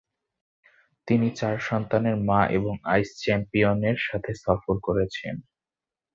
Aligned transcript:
তিনি 1.07 1.27
চার 1.35 1.55
সন্তানের 1.59 2.17
মা 2.27 2.41
এবং 2.49 2.73
আইস 2.85 3.09
চ্যাম্পিয়নের 3.23 3.97
সাথে 4.07 4.31
সফর 4.35 4.75
করেছেন। 4.83 5.35